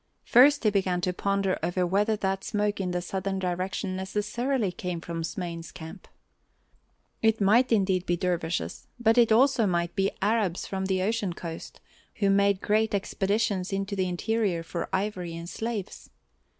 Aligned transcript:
First 0.25 0.63
he 0.63 0.71
began 0.71 0.99
to 1.01 1.13
ponder 1.13 1.59
over 1.61 1.85
whether 1.85 2.15
that 2.15 2.43
smoke 2.43 2.81
in 2.81 2.89
the 2.89 3.03
southern 3.03 3.37
direction 3.37 3.95
necessarily 3.95 4.71
came 4.71 4.99
from 4.99 5.23
Smain's 5.23 5.71
camp. 5.71 6.07
It 7.21 7.39
might 7.39 7.71
indeed 7.71 8.07
be 8.07 8.17
dervishes, 8.17 8.87
but 8.99 9.19
it 9.19 9.31
also 9.31 9.67
might 9.67 9.95
be 9.95 10.09
Arabs 10.19 10.65
from 10.65 10.85
the 10.87 11.03
ocean 11.03 11.33
coast, 11.33 11.81
who 12.15 12.31
made 12.31 12.61
great 12.61 12.95
expeditions 12.95 13.71
into 13.71 13.95
the 13.95 14.09
interior 14.09 14.63
for 14.63 14.89
ivory 14.91 15.35
and 15.35 15.47
slaves. 15.47 16.09